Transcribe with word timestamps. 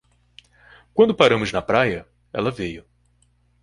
Quando 0.95 1.13
paramos 1.13 1.51
na 1.51 1.61
praia, 1.61 2.07
ela 2.33 2.49
veio. 2.49 2.83